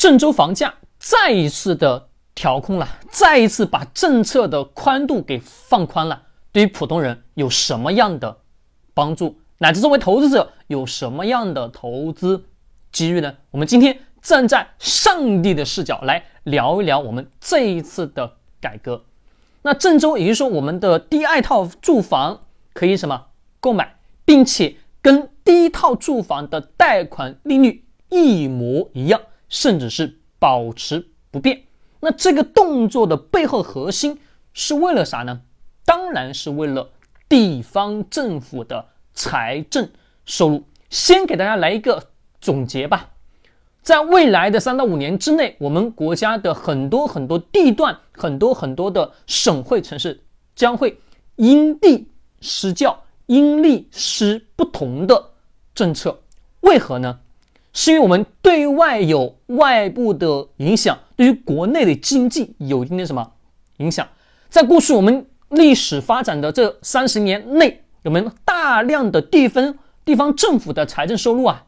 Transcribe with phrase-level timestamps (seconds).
[0.00, 8.38] 郑州房价再一次的调控了，再一次把政策的宽度给放宽了，对于普通人有什么样的
[8.94, 12.42] 帮助，乃至作为投资者有什么样的投资
[12.90, 13.34] 机遇呢？
[13.50, 19.04] 我们今天站在上帝的视角来聊一聊我们这一次的改革。
[19.60, 23.26] 那郑州，也就是说我们的第二套住房可以什么
[23.60, 29.20] 购买，并且跟第一套住房的贷款利率一模一样，
[29.50, 31.64] 甚至是保持不变。
[32.00, 34.18] 那这个动作的背后核心
[34.54, 35.42] 是为了啥呢？
[35.84, 36.88] 当然是为了
[37.28, 39.90] 地方政府的财政
[40.24, 40.64] 收入。
[40.88, 43.10] 先给大家来一个总结吧。
[43.82, 50.22] 在未来的三到五年之内，我们国家的很多很多地段、很多很多的省会城市
[50.54, 51.00] 将会
[51.36, 52.08] 因地
[52.40, 55.30] 施教、因利施不同的
[55.74, 56.20] 政策。
[56.60, 57.20] 为何呢？
[57.72, 63.32] 是因为我们对外有外部的影响，对于国内的经济有一定的什么
[63.78, 64.06] 影响？
[64.48, 71.64] 在过去我们历史发展的这三十年内，我们大量的地方地方政府的财政收入啊。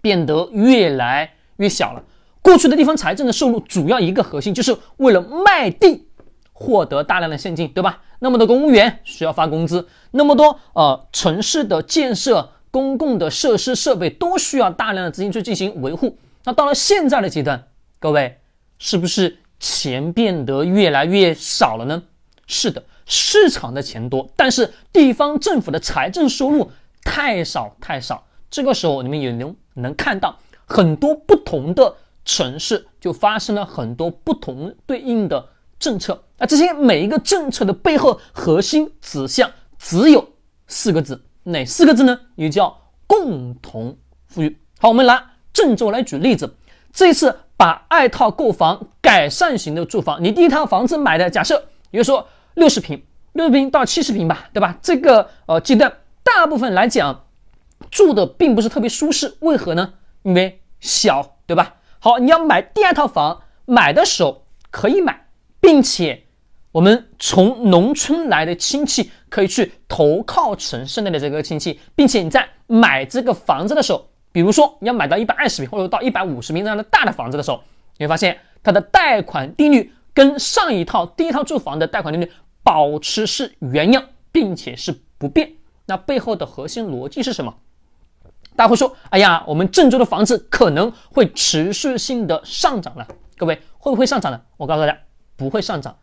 [0.00, 2.04] 变得越来越小了。
[2.42, 6.06] 过去的地方财政的收入主要一个核心就是为了卖地
[6.52, 8.02] 获得大量的现金，对吧？
[8.18, 16.18] 那么多公务员需要发工资，那么多呃城市的建设、公共的设施设备都需要大量的资金去进行维护。
[16.42, 17.68] 那到了现在的阶段，
[18.00, 18.40] 各位
[18.80, 22.02] 是不是钱变得越来越少了呢？
[22.48, 26.68] 是的，市场的钱多，但是地方政府的财政收入
[27.04, 28.26] 太少太少。
[28.50, 30.36] 这个时候，你们也能能看到
[30.66, 36.24] 很多不同的城市就发生了很多不同对应的政策。
[36.38, 40.28] 那这些每一个政策的背后核心指向只有
[40.66, 42.18] 四个字，哪四个字呢？
[42.34, 44.58] 也叫共同富裕。
[44.78, 46.56] 好，我们拿郑州来举例子，
[46.92, 51.58] 这次把二套购房改善型的住房，你第一套房子买的，假设
[51.90, 54.78] 比如说六十平，六十平到七十平吧，对吧？
[54.82, 55.92] 这个呃阶段，
[56.22, 57.20] 大部分来讲。
[57.90, 59.92] 住的并不是特别舒适，为何呢？
[60.22, 61.74] 因为小，对吧？
[61.98, 65.26] 好，你要买第二套房，买的时候可以买，
[65.60, 66.23] 并且
[66.74, 77.62] 我们从农村来的亲戚可以去投靠城市内的这个亲戚，并且你在买这个房子的时候，比如说你要买到一百二十平或者到一百五十平这样的大的房子的时候，
[77.96, 82.28] 你会发现它的贷款利率跟上一套第一套住房的贷款利率
[82.64, 84.02] 保持是原样，
[84.32, 85.52] 并且是不变。
[85.86, 87.54] 那背后的核心逻辑是什么？
[88.56, 93.06] 大家会说：“哎呀，我们郑州的房子可能会持续性的上涨了。”
[93.38, 94.40] 各位会不会上涨呢？
[94.56, 94.98] 我告诉大家，
[95.36, 95.96] 不会上涨。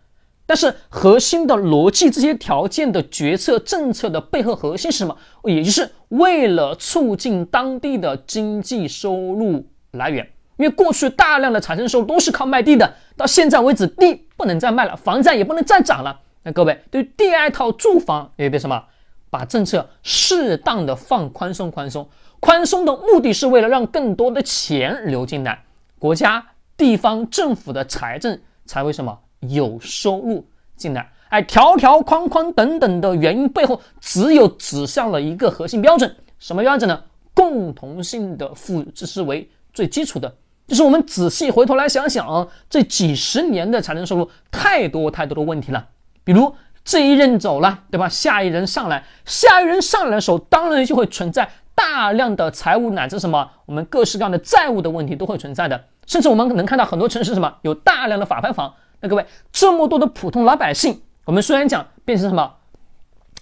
[0.46, 5.16] 但是核心的逻辑，这些条件的决策政策的背后核心是什么？
[5.46, 10.28] 也就是为了促进当地的经济收入来源。
[10.58, 16.20] 因为过去大量的产生收入都是靠卖地的，到现在为止地不能再卖了，房价也不能再涨了。
[16.44, 18.84] 那各位对第二套住房也别什么？
[19.30, 22.08] 把政策适当的放宽松，宽松。
[22.42, 25.64] 宽松的目的是为了让更多的钱流进来，
[25.98, 31.12] 国家、地方政府的财政才会什么有收入进来。
[31.30, 37.04] 哎，条条框框等等的原因背后，只有指向了一个核心标准，什么标准呢？
[37.34, 40.36] 共同性的富裕，这是为最基础的。
[40.68, 45.88] 就是我们仔细回头来想想，这几十年的财政收入太多太多的问题了，
[46.24, 46.54] 比如
[46.84, 48.10] 这一任走了，对吧？
[48.10, 51.50] 下一任上来，下一任上来的时候，当然就会存在。
[51.74, 58.74] 大量的财务乃至什么，我们各式各样的债务的问题都会存在的，甚至我们能看到很多城市什么有大量的法拍房。
[59.02, 62.56] 那各位，这么多的普通老百姓，我们虽然讲变成什么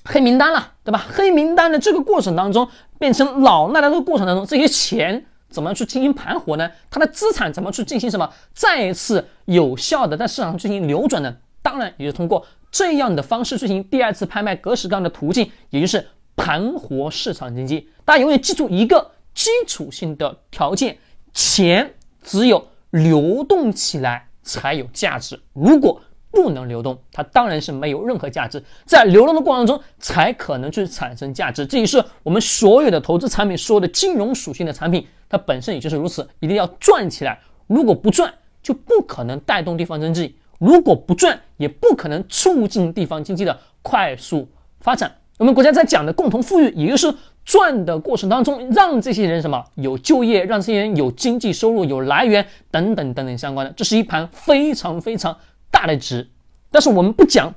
[0.06, 1.06] 黑名单了，对吧？
[1.12, 6.72] 黑名单的这个过程当中，变成老赖的这个过程当中，这些钱怎么去进行盘活呢？
[6.90, 11.36] 他的资产怎么去进行什么再一次有效的在市场上进行流转呢？
[11.62, 16.08] 当然也是通过这样的方式进行第二次拍卖，格式各样的途径，也就是。
[16.42, 20.98] 盘活市场经济，大家永远记住一个基础性的条件：
[21.34, 25.40] 钱只有流动起来才有价值。
[25.54, 26.02] 如果
[26.32, 28.64] 不能流动，它当然是没有任何价值。
[28.86, 31.66] 在流动的过程中，才可能去产生价值。
[31.66, 37.40] 这也是我们所有的投资产品，所有的金融属性的产品，它本身也就是如此，一定要赚起来。
[37.66, 38.32] 如果不赚，
[38.62, 44.48] 就不可能带动地方经济；如果不赚，也不可能促进地方经济的快速
[44.82, 45.12] 发展。
[45.40, 47.12] 我们国家在讲的共同富裕，也就是
[47.46, 55.36] 赚的过程当中，让这些人什么有就业，让这些人有经济收入、有来源等等等等相关的，这是一盘非常非常
[55.72, 56.28] 大的局。
[56.72, 57.54] 但是我们不讲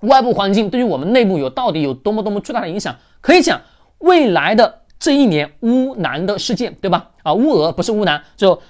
[0.00, 3.60] 外部环境对于我们内部有到底有多么多么巨大的影响，可以讲
[3.98, 7.10] 未来的这一年乌南的事件，对吧？
[7.22, 8.60] 啊，乌俄不是乌南，就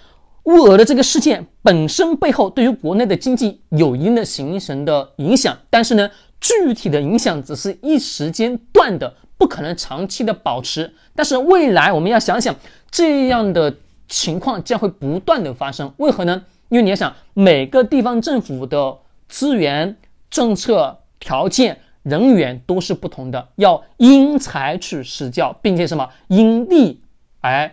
[0.45, 10.95] 乌俄的这个事件本身背后对于国内的经济有一定的形成的影响，但是呢，具体的影响只是一时间段的，不可能长期的保持。
[11.17, 12.55] 但是未来我们要想想，
[12.93, 13.75] 这样的
[14.07, 15.93] 情况将会不断的发生。
[15.97, 16.45] 为何呢？
[16.69, 18.97] 因为你要想，每个地方政府的
[19.29, 19.97] 资源、
[20.31, 27.03] 政策、条件、人员都是不同的，要因材取施教，并且什么因地
[27.41, 27.69] 而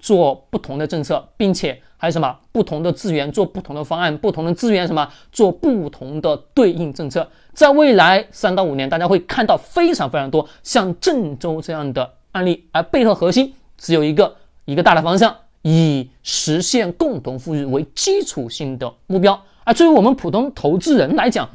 [0.00, 7.28] 做不同的政策，并且还有什么不同的资源做不同的方案，不同的资源什么做不同的对应政策。
[7.52, 15.36] 在未来三到五年，大家会看到非常非常多像郑州这样的案例，而背后核心只有一个一个大的方向。
[15.62, 21.46] 以实现共同富裕为基础性的目标，而作为我们普通投资人来讲，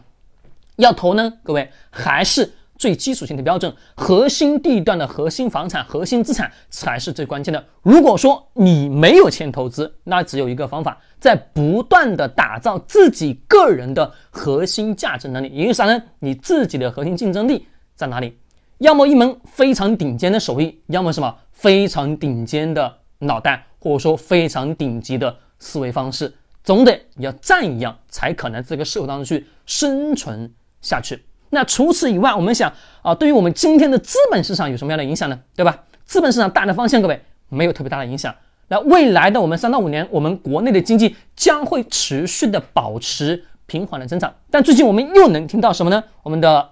[0.76, 7.64] 要投呢，各位还是最基础性的标准，核心地段的核心房产、核心资产才是最关键的。
[7.82, 16.02] 如果说你没有钱投资，那只有一个方法，在不断的打造自己个人的核心价值能力，也就是啥呢？
[16.20, 18.38] 你自己的核心竞争力在哪里？
[18.80, 23.66] 要么一门非常顶尖的手艺，要么什么非常顶尖的脑袋。
[23.78, 26.34] 或者说非常顶级的思维方式，
[26.64, 30.52] 总得要占一样，才可能这个社会当中去生存
[30.82, 31.24] 下去。
[31.50, 32.72] 那除此以外，我们想
[33.02, 35.40] 啊，对于我们今天的资本市场有什么样的影响呢？
[35.56, 35.84] 对吧？
[36.06, 38.34] 资本市场大的方向，各位没有特别大的影响。
[38.68, 44.34] 那未来的我们三到五年，我们国内的经济将会持续的保持平缓的增长。
[44.50, 46.04] 但最近我们又能听到什么呢？
[46.24, 46.72] 我们的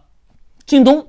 [0.66, 1.08] 京东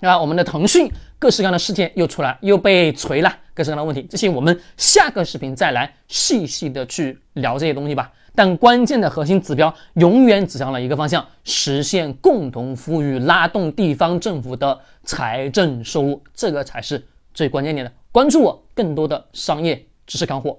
[0.00, 0.90] 啊，我们的腾讯。
[1.18, 8.10] 各式各样的事件又出来，又被锤了，各式各样的问题，这些我们下个视频再来细细的去聊这些东西吧。
[8.34, 17.92] 但关键的核心指标永远指向了一个方向：实现共同富裕，拉动地方政府的财政收入，这个才是最关键点的。
[18.12, 20.58] 关注我，更多的商业知识干货。